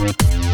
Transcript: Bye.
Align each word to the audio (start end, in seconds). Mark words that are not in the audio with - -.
Bye. 0.00 0.49